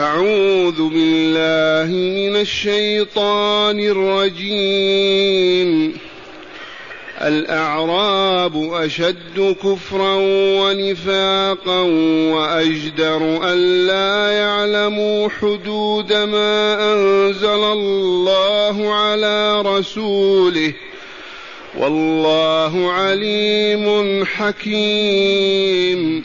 [0.00, 5.70] أعوذ بالله من الشيطان الرجيم.
[7.22, 10.14] الأعراب أشد كفرا
[10.60, 11.80] ونفاقا
[12.32, 20.72] وأجدر أن لا يعلموا حدود ما أنزل الله على رسوله.
[21.78, 26.24] والله عليم حكيم.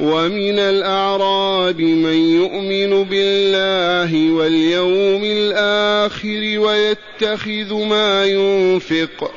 [0.00, 9.30] ومن الأعراب من يؤمن بالله واليوم الآخر ويتخذ ما ينفق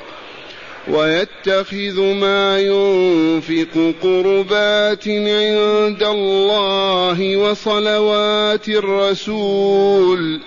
[0.88, 10.40] ويتخذ ما ينفق قربات عند الله وصلوات الرسول.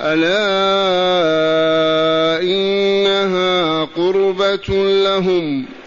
[0.00, 0.40] ألا
[2.42, 4.68] إنها قربة
[5.04, 5.79] لهم؟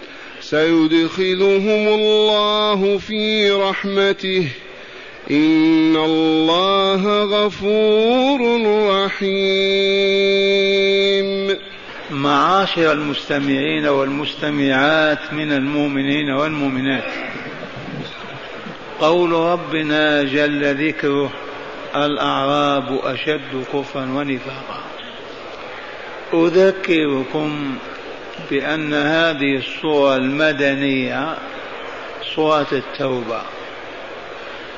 [0.54, 4.48] سيدخلهم الله في رحمته.
[5.32, 8.40] إن الله غفور
[9.06, 10.24] رحيم.
[12.12, 17.04] معاشر المستمعين والمستمعات من المؤمنين والمؤمنات.
[19.02, 21.34] قول ربنا جل ذكره
[21.96, 24.84] الأعراب أشد كفرا ونفاقا.
[26.34, 27.76] أذكركم
[28.50, 31.36] بأن هذه الصورة المدنية
[32.36, 33.42] صورة التوبة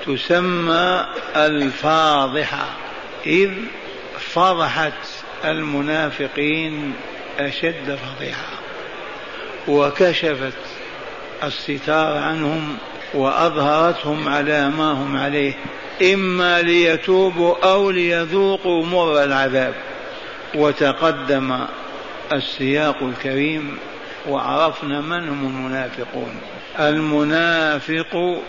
[0.05, 2.65] تسمى الفاضحة
[3.25, 3.51] إذ
[4.19, 4.93] فضحت
[5.45, 6.93] المنافقين
[7.39, 8.49] أشد فضيحة
[9.67, 10.57] وكشفت
[11.43, 12.77] الستار عنهم
[13.13, 15.53] وأظهرتهم على ما هم عليه
[16.13, 19.73] إما ليتوبوا أو ليذوقوا مر العذاب
[20.55, 21.65] وتقدم
[22.33, 23.77] السياق الكريم
[24.29, 26.35] وعرفنا من هم المنافقون.
[26.79, 28.41] المنافق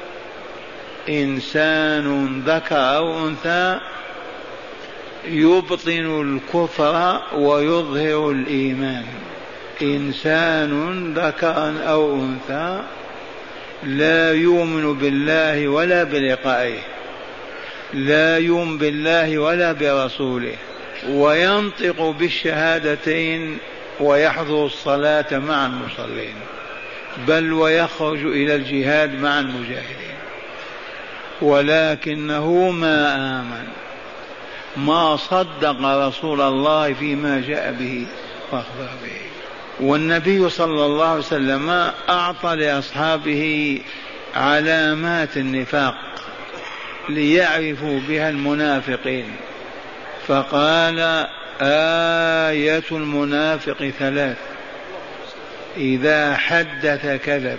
[1.09, 3.81] إنسان ذكر أو أنثى
[5.25, 9.05] يبطن الكفر ويظهر الإيمان.
[9.83, 12.83] إنسان ذكرا أو أنثى
[13.83, 16.79] لا يؤمن بالله ولا بلقائه
[17.95, 20.57] لا يؤمن بالله ولا برسوله.
[21.09, 23.59] وينطق بالشهادتين
[24.01, 26.35] ويحضر الصلاة مع المصلين
[27.29, 30.17] بل ويخرج إلى الجهاد مع المجاهدين.
[31.43, 33.67] ولكنه ما آمن
[34.77, 38.07] ما صدق رسول الله فيما جاء به
[38.53, 39.21] وأخبر به.
[39.81, 43.79] والنبي صلى الله عليه وسلم أعطى لأصحابه
[44.35, 45.95] علامات النفاق
[47.09, 49.37] ليعرفوا بها المنافقين.
[50.29, 51.27] فقال
[51.61, 54.37] آية المنافق ثلاث
[55.77, 57.59] إذا حدث كذب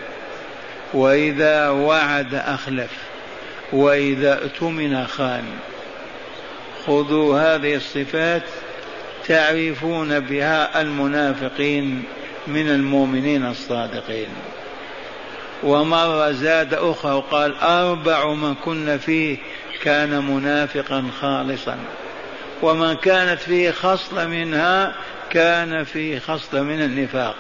[0.93, 2.91] وإذا وعد أخلف
[3.73, 5.43] وإذا اؤتمن خان.
[6.85, 8.43] خذوا هذه الصفات
[9.27, 12.03] تعرفون بها المنافقين
[12.47, 14.29] من المؤمنين الصادقين.
[15.63, 19.37] ومرة زاد أخرى وقال أربع من كن فيه
[19.83, 21.77] كان منافقا خالصا.
[22.61, 24.93] ومن كانت فيه خصلة منها
[25.29, 27.35] كان فيه خصلة من النفاق.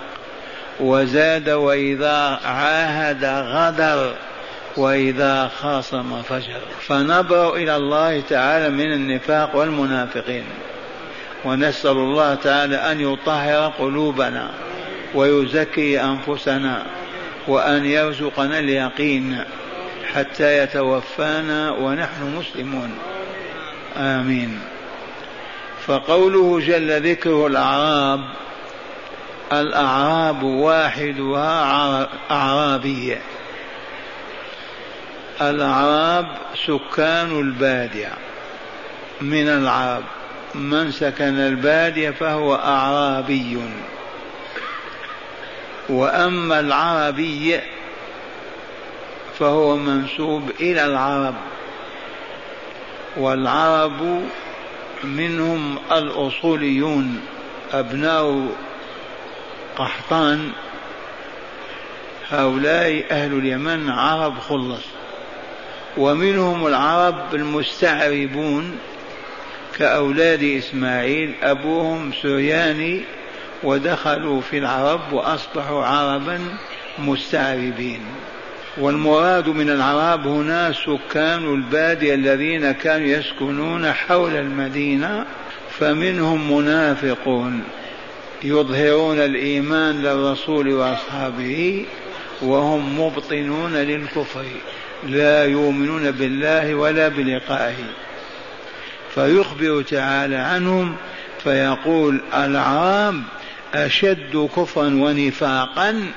[0.79, 4.15] وزاد وإذا عاهد غدر
[4.77, 6.59] وإذا خاصم فجر.
[6.87, 10.45] فنبرأ إلى الله تعالى من النفاق والمنافقين.
[11.45, 14.49] ونسأل الله تعالى أن يطهر قلوبنا
[15.15, 16.83] ويزكي أنفسنا
[17.47, 19.43] وأن يرزقنا اليقين
[20.13, 22.97] حتى يتوفانا ونحن مسلمون.
[23.97, 24.59] آمين.
[25.87, 28.21] فقوله جل ذكره الأعراب
[29.53, 33.21] الأعراب واحدها أعرابية.
[35.41, 36.27] الأعراب
[36.67, 38.13] سكان البادية.
[39.21, 40.03] من العرب.
[40.55, 43.57] من سكن البادية فهو أعرابي.
[45.89, 47.59] وأما العربي
[49.39, 51.35] فهو منسوب إلى العرب.
[53.17, 54.21] والعرب
[55.03, 57.21] منهم الأصوليون
[57.73, 58.47] أبناء
[59.77, 60.51] قحطان
[62.29, 64.83] هؤلاء أهل اليمن عرب خلص.
[65.97, 68.77] ومنهم العرب المستعربون
[69.77, 73.01] كأولاد إسماعيل أبوهم سرياني
[73.63, 76.39] ودخلوا في العرب وأصبحوا عربا
[76.99, 78.01] مستعربين.
[78.79, 85.25] والمراد من العرب هنا سكان البادية الذين كانوا يسكنون حول المدينة
[85.79, 87.63] فمنهم منافقون
[88.43, 91.85] يظهرون الإيمان للرسول وأصحابه
[92.41, 94.45] وهم مبطنون للكفر
[95.07, 97.85] لا يؤمنون بالله ولا بلقائه.
[99.15, 100.95] فيخبر تعالى عنهم
[101.43, 103.21] فيقول العرب
[103.73, 106.11] أشد كفرا ونفاقا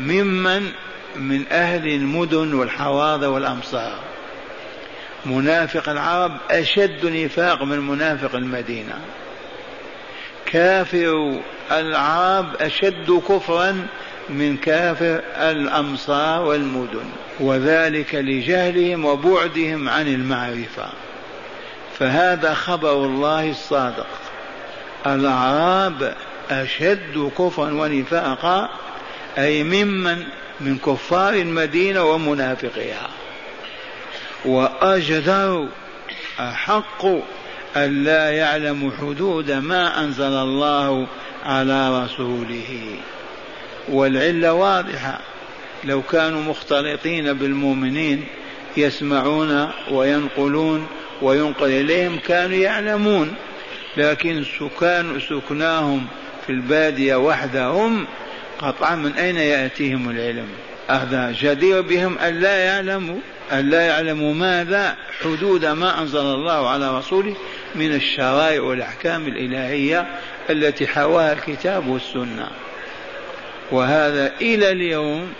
[0.00, 0.68] ممن
[1.16, 3.98] من أهل المدن والحواضر والأمصار.
[5.26, 8.94] منافق العرب أشد نفاق من منافق المدينة.
[10.46, 11.40] كافر
[11.72, 13.86] العرب أشد كفرا
[14.28, 17.04] من كافر الأمصار والمدن
[17.40, 20.88] وذلك لجهلهم وبعدهم عن المعرفة.
[21.98, 24.06] فهذا خبر الله الصادق.
[25.06, 26.14] الأعراب
[26.50, 28.68] أشد كفرا ونفاقا
[29.38, 30.24] أي ممن
[30.62, 33.08] من كفار المدينة ومنافقيها.
[34.44, 35.68] وأجدر
[36.40, 37.04] أحق
[37.76, 41.06] أن لا يعلم حدود ما أنزل الله
[41.44, 42.96] على رسوله.
[43.88, 45.20] والعلة واضحة.
[45.84, 48.24] لو كانوا مختلطين بالمؤمنين
[48.76, 50.86] يسمعون وينقلون
[51.22, 53.34] وينقل إليهم كانوا يعلمون
[53.96, 56.06] لكن سكان سكناهم
[56.46, 58.06] في البادية وحدهم
[58.62, 60.48] قطعا من أين يأتيهم العلم؟
[60.88, 63.18] هذا جدير بهم أن لا يعلموا
[63.52, 67.34] أن لا يعلموا ماذا حدود ما أنزل الله على رسوله
[67.74, 70.06] من الشرائع والأحكام الإلهية
[70.50, 72.48] التي حواها الكتاب والسنة.
[73.70, 75.32] وهذا إلى اليوم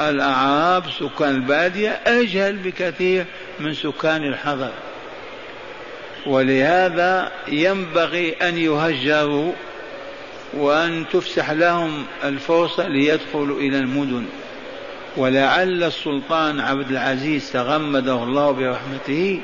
[0.00, 3.24] الأعراب سكان البادية أجهل بكثير
[3.60, 4.72] من سكان الحضر.
[6.26, 9.52] ولهذا ينبغي أن يهجروا
[10.54, 14.24] وأن تفسح لهم الفرصة ليدخلوا إلى المدن.
[15.16, 19.40] ولعل السلطان عبد العزيز تغمده الله برحمته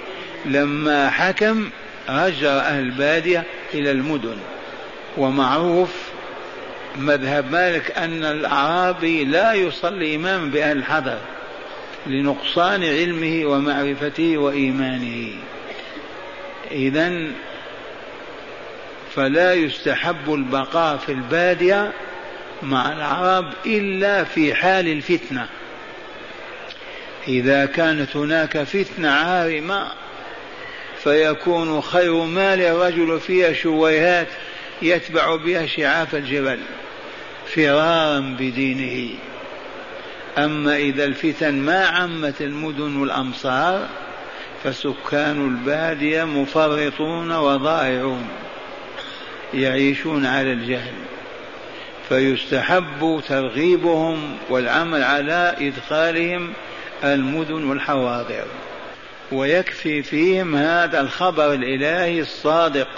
[0.46, 1.68] لما حكم
[2.08, 3.44] هجر أهل البادية
[3.74, 4.36] إلى المدن.
[5.16, 5.90] ومعروف
[6.98, 11.18] مذهب مالك أن الأعرابي لا يصلي إماما بأهل الحضر
[12.06, 15.28] لنقصان علمه ومعرفته وإيمانه.
[16.70, 17.26] إذا
[19.16, 21.92] فلا يستحب البقاء في البادية
[22.62, 25.48] مع العرب إلا في حال الفتنة.
[27.28, 29.92] إذا كانت هناك فتنة عارمة
[31.02, 34.28] فيكون خير مال الرجل فيها شويهات
[34.82, 36.58] يتبع بها شعاف الجبل
[37.54, 39.14] فرارا بدينه.
[40.38, 43.88] أما إذا الفتن ما عمت المدن والأمصار
[44.64, 48.28] فسكان البادية مفرطون وضائعون
[49.54, 50.94] يعيشون على الجهل
[52.08, 56.52] فيستحب ترغيبهم والعمل على إدخالهم
[57.04, 58.44] المدن والحواضر.
[59.32, 62.88] ويكفي فيهم هذا الخبر الإلهي الصادق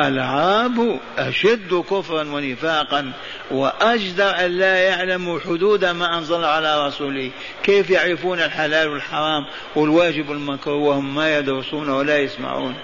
[0.00, 3.12] ألعاب أشد كفرا ونفاقا
[3.50, 7.30] وأجدر أن لا يعلموا حدود ما أنزل على رسوله.
[7.62, 12.74] كيف يعرفون الحلال والحرام؟ والواجب والمكروه وهم ما يدرسون ولا يسمعون.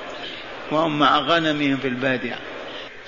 [0.71, 2.50] وهم مع غنمهم في البادية.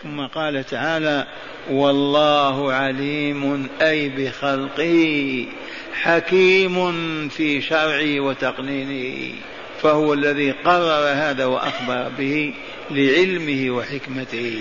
[0.02, 1.26] ثم قال تعالى
[1.70, 5.46] والله عليم أي بخلقه
[5.92, 9.34] حكيم في شرعه وتقنينه
[9.82, 12.54] فهو الذي قرر هذا وأخبر به
[12.90, 14.58] لعلمه وحكمته.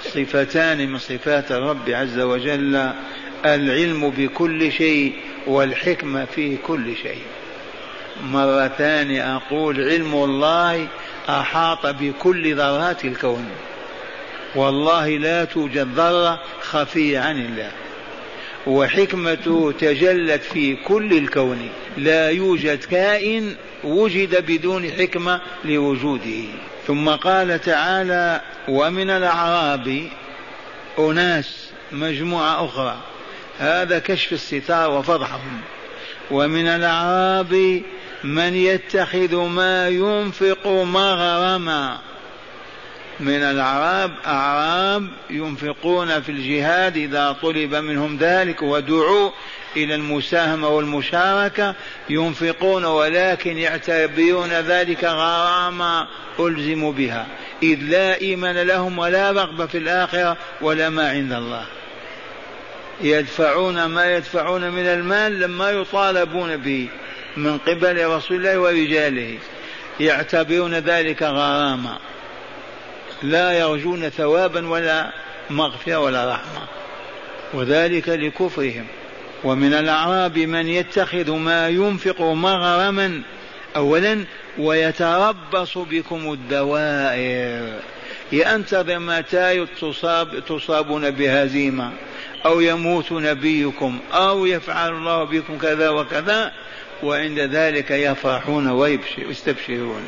[0.00, 2.90] صفتان من صفات الرب عز وجل
[3.44, 5.12] العلم بكل شيء
[5.46, 7.22] والحكمة في كل شيء.
[8.24, 10.88] مرتان أقول علم الله
[11.28, 13.46] أحاط بكل ذرات الكون.
[14.54, 17.70] والله لا توجد ذرة خفية عن الله.
[18.66, 21.68] وحكمته تجلت في كل الكون.
[21.96, 26.44] لا يوجد كائن وجد بدون حكمة لوجوده.
[26.86, 30.08] ثم قال تعالى ومن الأعراب
[30.98, 32.96] أناس مجموعة أخرى.
[33.58, 35.60] هذا كشف الستار وفضحهم.
[36.30, 37.82] ومن الأعراب
[38.24, 41.98] من يتخذ ما ينفق مغرما.
[43.20, 49.30] من الأعراب أعراب ينفقون في الجهاد إذا طلب منهم ذلك ودعوا
[49.76, 51.74] إلى المساهمة والمشاركة
[52.10, 56.08] ينفقون ولكن يعتبرون ذلك غرامة
[56.40, 57.26] ألزموا بها.
[57.62, 61.66] إذ لا إيمان لهم ولا رغبة في الآخرة ولا ما عند الله.
[63.00, 66.88] يدفعون ما يدفعون من المال لما يطالبون به
[67.36, 69.38] من قبل رسول الله ورجاله.
[70.00, 71.98] يعتبرون ذلك غرامة.
[73.22, 75.12] لا يرجون ثوابا ولا
[75.50, 76.68] مغفرة ولا رحمة.
[77.54, 78.86] وذلك لكفرهم.
[79.44, 83.22] ومن الأعراب من يتخذ ما ينفق مغرما
[83.76, 84.24] أولا
[84.58, 87.80] ويتربص بكم الدوائر.
[88.32, 91.92] ينتظر متى تصاب تصابون بهزيمة
[92.46, 96.52] أو يموت نبيكم أو يفعل الله بكم كذا وكذا.
[97.02, 100.02] وعند ذلك يفرحون ويستبشرون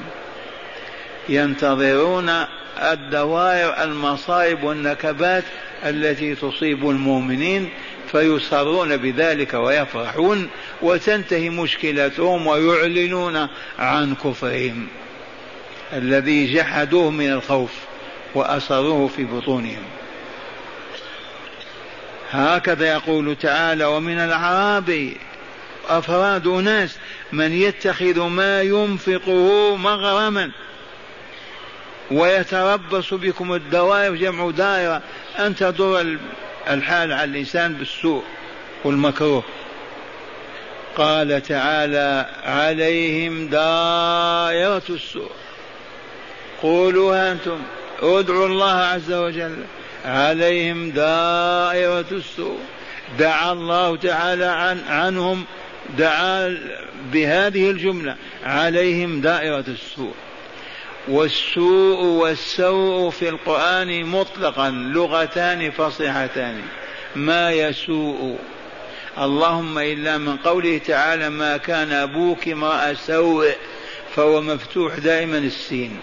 [1.28, 2.44] ينتظرون
[2.78, 5.44] الدوائر المصائب والنكبات
[5.84, 7.70] التي تصيب المؤمنين
[8.12, 10.48] فيصرون بذلك ويفرحون
[10.82, 14.86] وتنتهي مشكلتهم ويعلنون عن كفرهم.
[15.92, 17.70] الذي جحدوه من الخوف
[18.34, 19.82] وأسروه في بطونهم.
[22.30, 25.12] هكذا يقول تعالى ومن الأعراب
[25.88, 26.96] أفراد ناس
[27.32, 30.50] من يتخذ ما ينفقه مغرما
[32.10, 35.02] ويتربص بكم الدوائر جمع دائرة.
[35.38, 36.16] أن تدور
[36.70, 38.22] الحال على الإنسان بالسوء
[38.84, 39.42] والمكروه.
[40.96, 45.30] قال تعالى عليهم دائرة السوء.
[46.62, 47.58] قولوا أنتم.
[48.02, 49.64] ادعوا الله عز وجل.
[50.04, 52.58] عليهم دائرة السوء.
[53.18, 55.44] دعا الله تعالى عن عنهم
[55.98, 56.58] دعا
[57.12, 60.14] بهذه الجملة عليهم دائرة السوء.
[61.08, 66.62] والسوء والسوء في القرآن مطلقا لغتان فصيحتان.
[67.16, 68.38] ما يسوء؟
[69.18, 73.52] اللهم إلا من قوله تعالى ما كان أبوك امرأ سوء
[74.16, 75.96] فهو مفتوح دائما السين.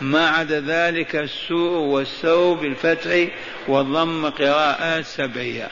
[0.00, 3.28] ما عدا ذلك السوء والسوء بالفتح
[3.68, 5.68] والضم قراءات سبعية.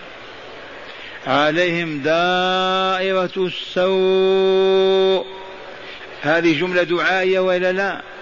[1.26, 5.26] عليهم دائرة السوء.
[6.22, 8.15] هذه جملة دعائية ولا لا؟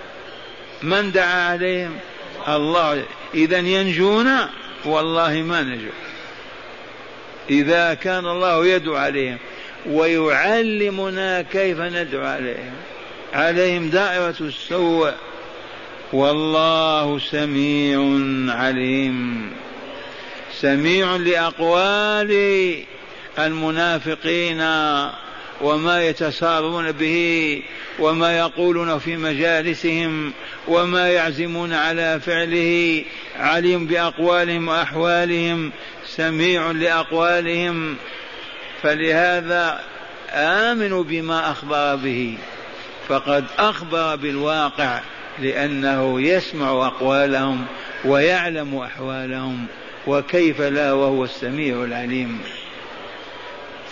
[0.85, 1.97] من دعا عليهم؟
[2.49, 3.05] الله.
[3.35, 4.29] إذا ينجون؟
[4.85, 5.93] والله ما نجوا
[7.51, 9.39] إذا كان الله يدعو عليهم
[9.87, 12.73] ويعلمنا كيف ندعو عليهم.
[13.33, 15.13] عليهم دائرة السوء.
[16.13, 17.99] والله سميع
[18.55, 19.51] عليم.
[20.61, 22.75] سميع لأقوال
[23.39, 24.61] المنافقين.
[25.61, 27.63] وما يتسارون به
[27.99, 30.33] وما يقولون في مجالسهم
[30.69, 33.05] وما يعزمون على فعله
[33.39, 35.73] عليم بأقوالهم وأحوالهم
[36.07, 37.97] سميع لأقوالهم.
[38.83, 39.81] فلهذا
[40.31, 42.39] آمنوا بما أخبر به.
[43.09, 45.01] فقد أخبر بالواقع
[45.39, 47.67] لأنه يسمع أقوالهم
[48.05, 49.67] ويعلم أحوالهم
[50.07, 52.41] وكيف لا وهو السميع العليم.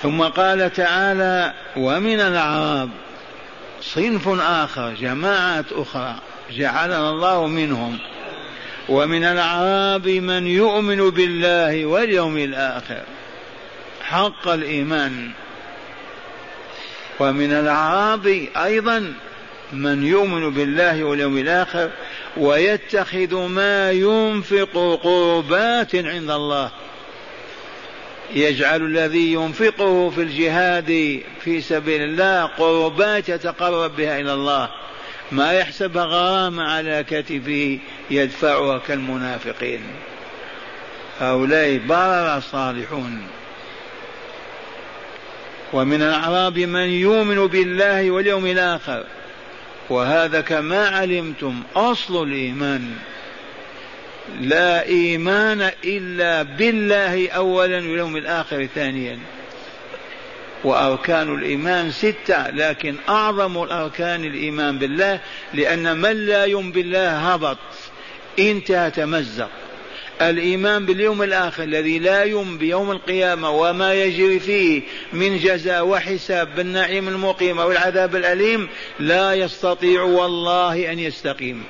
[0.03, 2.91] ثم قال تعالى ومن الأعراب
[3.83, 6.15] صنف آخر جماعات أخرى
[6.51, 7.99] جعلنا الله منهم.
[8.89, 13.03] ومن الأعراب من يؤمن بالله واليوم الآخر
[14.03, 15.31] حق الإيمان.
[17.21, 19.13] ومن الأعراب أيضا
[19.73, 21.91] من يؤمن بالله واليوم الآخر
[22.37, 26.71] ويتخذ ما ينفق قربات عند الله.
[28.35, 34.69] يجعل الذي ينفقه في الجهاد في سبيل الله قربات يتقرب بها إلى الله.
[35.33, 37.79] ما يحسبها غرامة على كتفه
[38.11, 39.81] يدفعها كالمنافقين.
[41.21, 43.23] هؤلاء برر صالحون.
[45.73, 49.05] ومن الأعراب من يؤمن بالله واليوم الآخر.
[49.91, 52.91] وهذا كما علمتم أصل الإيمان.
[54.41, 59.19] لا إيمان إلا بالله أولا واليوم الآخر ثانيا.
[60.65, 65.21] وأركان الإيمان ستة لكن أعظم الأركان الإيمان بالله
[65.55, 67.59] لأن من لا يؤمن بالله هبط
[68.39, 69.51] انتهى تمزق.
[70.21, 77.09] الإيمان باليوم الآخر الذي لا يؤمن بيوم القيامة وما يجري فيه من جزاء وحساب بالنعيم
[77.09, 78.69] المقيم والعذاب الأليم
[79.01, 81.65] لا يستطيع والله أن يستقيم.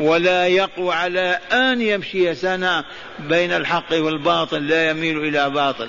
[0.00, 2.84] ولا يقوى على أن يمشي سنة
[3.18, 5.88] بين الحق والباطل لا يميل إلى باطل.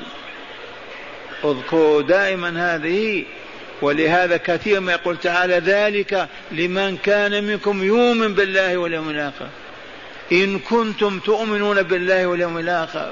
[1.44, 3.26] اذكروا دائما هذه
[3.82, 9.48] ولهذا كثير ما يقول تعالى ذلك لمن كان منكم يؤمن بالله واليوم الآخر.
[10.32, 13.12] إن كنتم تؤمنون بالله واليوم الآخر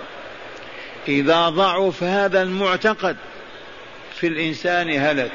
[1.08, 3.16] إذا ضعف هذا المعتقد
[4.16, 5.32] في الإنسان هلك.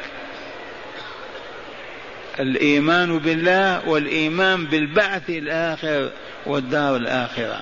[2.41, 6.11] الإيمان بالله والإيمان بالبعث الآخر
[6.47, 7.61] والدار الآخرة.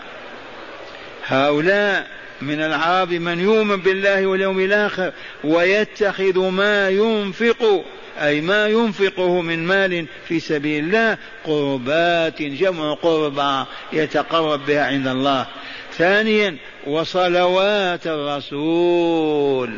[1.27, 2.07] هؤلاء
[2.43, 5.13] من العرب من يؤمن بالله واليوم الآخر
[5.45, 7.85] ويتخذ ما ينفق
[8.21, 15.47] أي ما ينفقه من مال في سبيل الله قربات جمع قربى يتقرب بها عند الله.
[15.99, 19.71] ثانيا وصلوات الرسول.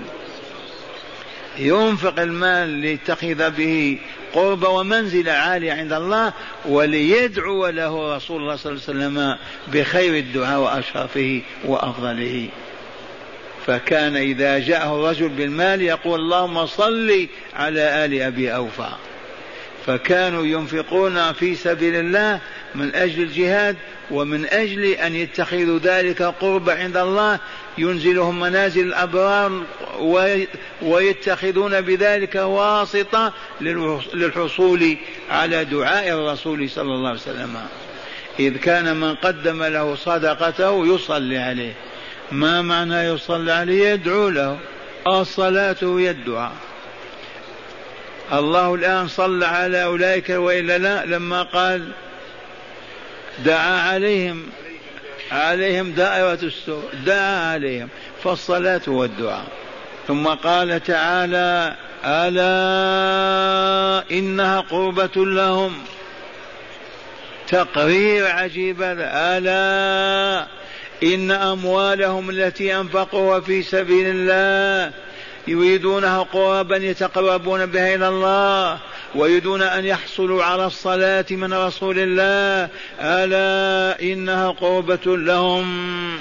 [1.58, 3.98] ينفق المال ليتخذ به
[4.34, 6.32] قرب ومنزلة عالية عند الله
[6.64, 12.48] وليدعو له رسول الله صلى الله عليه وسلم بخير الدعاء وأشرفه وأفضله.
[13.66, 18.88] فكان إذا جاءه الرجل بالمال يقول اللهم صل على آل أبي أوفى.
[19.86, 22.40] فكانوا ينفقون في سبيل الله
[22.74, 23.76] من أجل الجهاد
[24.10, 27.38] ومن أجل أن يتخذوا ذلك قرب عند الله
[27.78, 29.62] ينزلهم منازل الأبرار
[30.82, 33.32] ويتخذون بذلك واسطة
[34.14, 34.96] للحصول
[35.30, 37.56] على دعاء الرسول صلى الله عليه وسلم.
[38.38, 41.72] إذ كان من قدم له صدقته يصلي عليه.
[42.32, 44.58] ما معنى يصلي عليه؟ يدعو له.
[45.06, 46.52] الصلاة هي الدعاء.
[48.32, 51.88] الله الآن صلى على أولئك وإلا لا لما قال
[53.38, 54.46] دعا عليهم
[55.32, 57.88] عليهم دائرة السوء دعا عليهم
[58.24, 59.46] فالصلاة والدعاء.
[60.08, 62.58] ثم قال تعالى ألا
[64.10, 65.72] إنها قربة لهم.
[67.48, 70.46] تقرير عجيب ألا
[71.02, 74.92] إن أموالهم التي أنفقوها في سبيل الله
[75.46, 78.78] يريدونها قربا يتقربون بها إلى الله
[79.14, 82.68] ويريدون أن يحصلوا على الصلاة من رسول الله.
[83.00, 86.18] ألا إنها قربة لهم.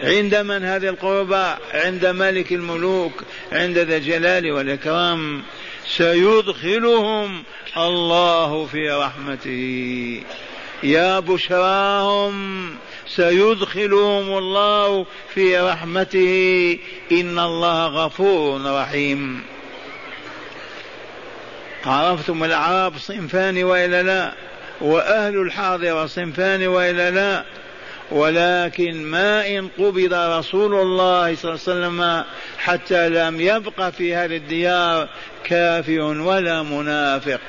[0.00, 3.12] عند من هذه القربة؟ عند ملك الملوك
[3.52, 5.42] عند ذا الجلال والإكرام.
[5.88, 7.42] سيدخلهم
[7.76, 10.22] الله في رحمته.
[10.82, 12.70] يا بشراهم
[13.06, 16.78] سيدخلهم الله في رحمته.
[17.12, 19.42] إن الله غفور رحيم.
[21.86, 24.32] عرفتم الأعراب صنفان وإلا لا؟
[24.80, 27.44] وأهل الحاضرة صنفان وإلا لا؟
[28.10, 32.24] ولكن ما إن قبض رسول الله صلى الله عليه وسلم
[32.58, 35.08] حتى لم يبق في هذه الديار
[35.44, 37.40] كافر ولا منافق.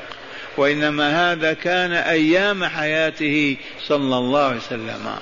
[0.58, 5.16] وإنما هذا كان أيام حياته صلى الله عليه وسلم.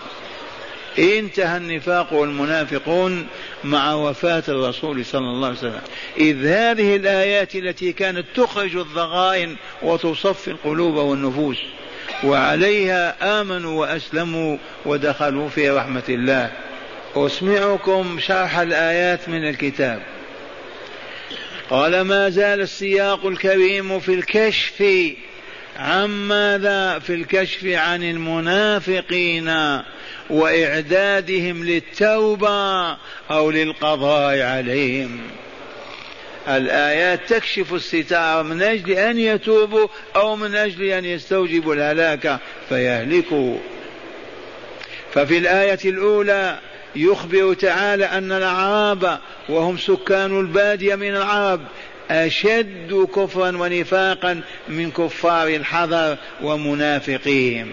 [1.00, 3.28] انتهى النفاق والمنافقون
[3.64, 5.82] مع وفاة الرسول صلى الله عليه وسلم.
[6.18, 11.58] إذ هذه الآيات التي كانت تخرج الضغائن وتصفي القلوب والنفوس
[12.24, 16.52] وعليها آمنوا وأسلموا ودخلوا في رحمة الله.
[17.16, 20.02] أسمعكم شرح الآيات من الكتاب.
[21.70, 24.84] قال ما زال السياق الكريم في الكشف
[25.78, 29.80] عن ماذا؟ في الكشف عن المنافقين
[30.30, 32.92] وإعدادهم للتوبة
[33.32, 35.22] أو للقضاء عليهم.
[36.48, 43.58] الآيات تكشف الستار من أجل أن يتوبوا أو من أجل أن يستوجبوا الهلاك فيهلكوا.
[45.14, 46.60] ففي الآية الأولى
[46.96, 51.62] يخبر تعالى أن الاعراب وهم سكان البادية من العرب
[52.12, 57.72] أشد كفرا ونفاقا من كفار الحضر ومنافقيهم.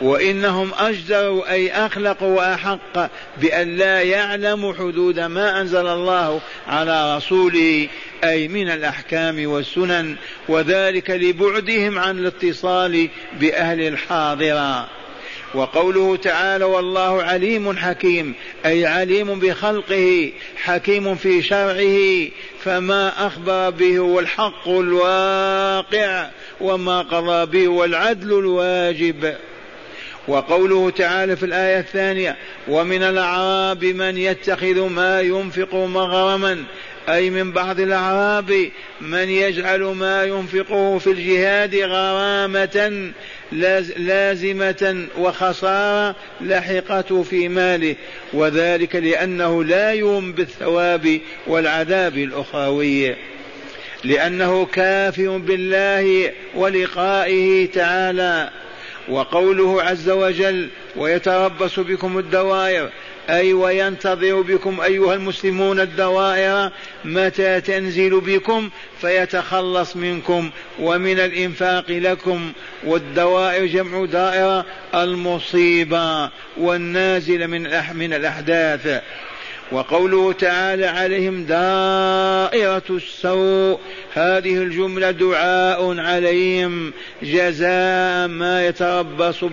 [0.00, 7.88] وإنهم أجدروا أي أخلقوا وأحق بأن لا يعلموا حدود ما أنزل الله على رسوله
[8.24, 10.16] أي من الأحكام والسنن
[10.48, 13.08] وذلك لبعدهم عن الاتصال
[13.40, 14.99] بأهل الحاضرة.
[15.54, 18.34] وقوله تعالى والله عليم حكيم
[18.66, 22.28] أي عليم بخلقه حكيم في شرعه
[22.64, 26.26] فما اخبر به هو الحق الواقع
[26.60, 29.34] وما قضى به هو العدل الواجب.
[30.28, 32.36] وقوله تعالى في الآية الثانية
[32.68, 36.64] ومن الأعراب من يتخذ ما ينفق مغرما
[37.08, 43.12] أي من بعض الأعراب من يجعل ما ينفقه في الجهاد غرامة
[43.96, 47.96] لازمة وخسارة لحقته في ماله.
[48.32, 53.16] وذلك لأنه لا يؤمن بالثواب والعذاب الأخروي.
[54.04, 58.50] لأنه كافر بالله ولقائه تعالى.
[59.08, 62.90] وقوله عز وجل ويتربص بكم الدوائر
[63.30, 66.70] أي وينتظر بكم أيها المسلمون الدوائر
[67.04, 72.52] متى تنزل بكم فيتخلص منكم ومن الإنفاق لكم
[72.84, 74.64] والدوائر جمع دائرة
[74.94, 77.62] المصيبة والنازل من
[77.94, 79.02] من الأحداث
[79.72, 83.80] وقوله تعالى عليهم دائرة السوء
[84.12, 89.44] هذه الجملة دعاء عليهم جزاء ما يتربص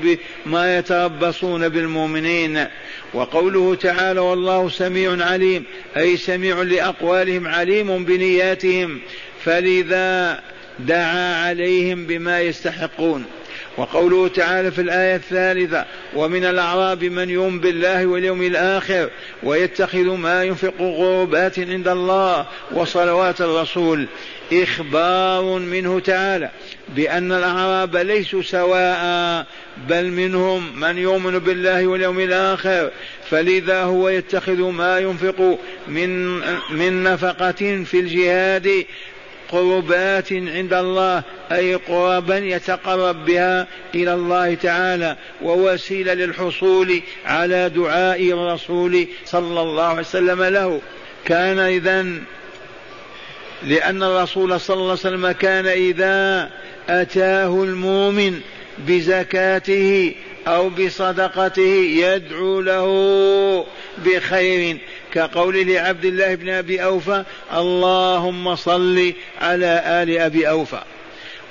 [0.45, 2.65] ما يتربصون بالمؤمنين.
[3.13, 5.63] وقوله تعالى والله سميع عليم
[5.97, 8.99] أي سميع لأقوالهم عليم بنياتهم
[9.43, 10.39] فلذا
[10.79, 13.25] دعا عليهم بما يستحقون.
[13.77, 15.85] وقوله تعالى في الآية الثالثة
[16.15, 19.09] ومن الأعراب من يؤمن بالله واليوم الآخر
[19.43, 24.07] ويتخذ ما ينفق قربات عند الله وصلوات الرسول
[24.53, 26.49] إخبار منه تعالى
[26.95, 29.45] بأن الأعراب ليسوا سواء
[29.89, 32.91] بل منهم من يؤمن بالله واليوم الآخر
[33.29, 36.37] فلذا هو يتخذ ما ينفق من
[36.71, 38.85] من نفقة في الجهاد
[39.51, 49.07] قربات عند الله أي قربا يتقرب بها إلى الله تعالى ووسيلة للحصول على دعاء الرسول
[49.25, 50.81] صلى الله عليه وسلم له.
[51.25, 52.05] كان إذا
[53.63, 56.49] لأن الرسول صلى الله عليه وسلم كان إذا
[56.89, 58.41] أتاه المؤمن
[58.87, 60.15] بزكاته
[60.47, 63.65] أو بصدقته يدعو له
[63.97, 64.77] بخير
[65.13, 70.81] كقول لعبد الله بن أبي أوفى اللهم صل على آل أبي أوفى.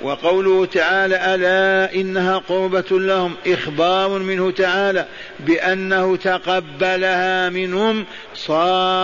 [0.01, 5.05] وقوله تعالى ألا إنها قربة لهم إخبار منه تعالى
[5.39, 8.05] بأنه تقبلها منهم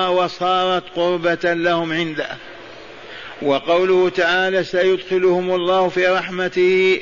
[0.09, 2.27] وصارت قربة لهم عنده.
[3.41, 6.99] وقوله تعالى سيدخلهم الله في رحمته.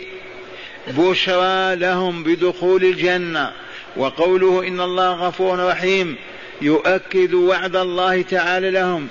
[0.87, 3.51] بشرى لهم بدخول الجنة.
[3.97, 6.15] وقوله إن الله غفور رحيم
[6.61, 9.07] يؤكد وعد الله تعالى لهم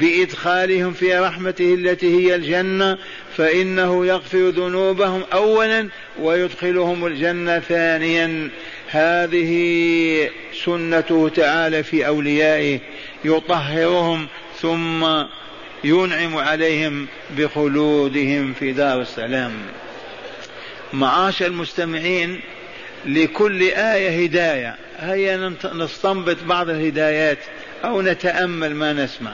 [0.00, 2.98] بإدخالهم في رحمته التي هي الجنة
[3.36, 5.88] فإنه يغفر ذنوبهم أولا
[6.20, 8.50] ويدخلهم الجنة ثانيا.
[8.88, 10.30] هذه
[10.64, 12.80] سنته تعالى في أوليائه
[13.24, 14.26] يطهرهم
[14.60, 15.04] ثم
[15.84, 17.06] ينعم عليهم
[17.38, 19.52] بخلودهم في دار السلام.
[20.94, 22.40] معاشر المستمعين
[23.06, 24.76] لكل آية هداية.
[24.98, 27.38] هيا نستنبط بعض الهدايات
[27.84, 29.32] أو نتأمل ما نسمع.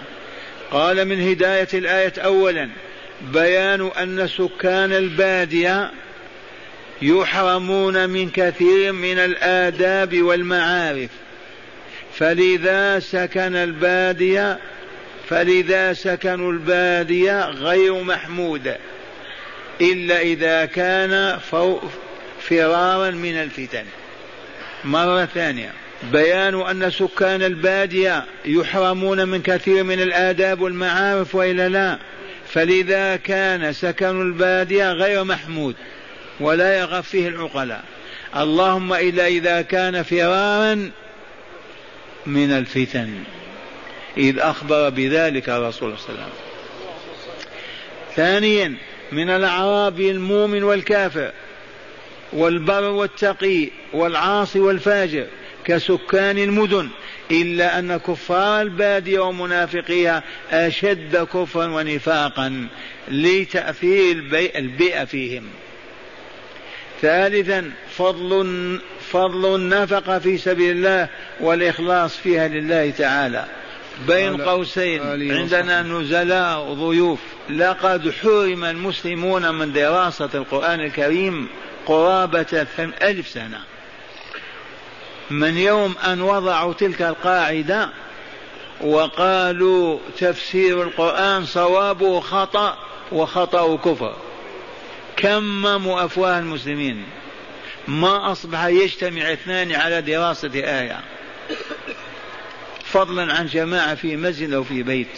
[0.71, 2.69] قال من هداية الآية أولا
[3.33, 5.91] بيان أن سكان البادية
[7.03, 11.11] يحرمون من كثير من الآداب والمعارف.
[12.15, 14.59] فلذا سكن البادية
[15.29, 18.75] فلذا سكنوا البادية غير محمود.
[19.81, 21.39] إلا إذا كان
[22.41, 23.85] فرارا من الفتن.
[24.85, 25.73] مرة ثانية.
[26.13, 31.99] بيان أن سكان البادية يحرمون من كثير من الآداب والمعارف وإلا لا.
[32.49, 35.75] فلذا كان سكن البادية غير محمود
[36.41, 37.85] ولا يغف فيه العقلاء.
[38.37, 40.91] اللهم إلا إذا كان فرارا
[42.27, 43.11] من الفتن.
[44.17, 46.51] إذ أخبر بذلك الرسول صلى الله عليه وسلم.
[48.17, 48.75] ثانيا.
[49.13, 51.33] من الأعراب المؤمن والكافر
[52.33, 55.27] والبر والتقي والعاصي والفاجر
[55.65, 56.89] كسكان المدن
[57.31, 62.69] إلا أن كفار البادية ومنافقيها أشد كفرا ونفاقا
[63.09, 64.17] لتأثير
[64.57, 65.45] البيئة فيهم.
[67.03, 71.09] ثالثا فضل فضل النفقة في سبيل الله
[71.41, 73.45] والإخلاص فيها لله تعالى.
[74.07, 75.33] بين قوسين.
[75.33, 77.19] عندنا نزلاء ضيوف.
[77.51, 81.49] لقد حرم المسلمون من دراسة القرآن الكريم
[81.87, 82.67] قرابة
[83.03, 83.61] ألف سنة.
[85.31, 87.91] من يوم أن وضعوا تلك القاعدة
[88.81, 92.79] وقالوا تفسير القرآن صوابه خطأ
[93.13, 94.17] وخطأ كفر.
[95.17, 97.05] كمموا أفواه المسلمين؟
[97.89, 101.01] ما أصبح يجتمع اثنان على دراسة آية.
[102.93, 105.09] فضلا عن جماعة في مسجد أو في بيت.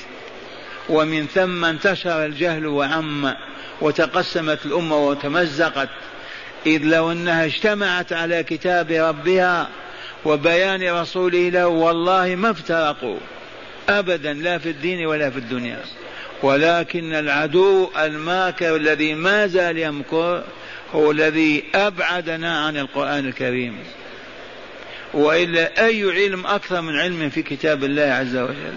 [0.89, 3.35] ومن ثم انتشر الجهل وعم
[3.81, 5.89] وتقسمت الأمة وتمزقت.
[6.67, 9.69] إذ لو أنها اجتمعت على كتاب ربها
[10.25, 13.19] وبيان رسوله له والله ما افترقوا.
[13.89, 15.81] أبدا لا في الدين ولا في الدنيا.
[16.43, 20.45] ولكن العدو الماكر الذي ما زال يمكر
[20.95, 23.79] هو الذي أبعدنا عن القرآن الكريم.
[25.15, 28.75] وإلا أي علم أكثر من علم في كتاب الله عز وجل.